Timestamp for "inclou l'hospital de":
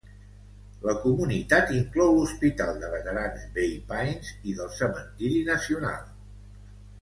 1.79-2.89